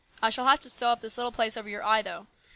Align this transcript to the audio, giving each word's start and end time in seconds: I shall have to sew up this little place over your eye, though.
I 0.19 0.31
shall 0.31 0.45
have 0.47 0.59
to 0.61 0.69
sew 0.71 0.89
up 0.89 1.01
this 1.01 1.15
little 1.15 1.31
place 1.31 1.55
over 1.55 1.69
your 1.69 1.83
eye, 1.83 2.01
though. 2.01 2.25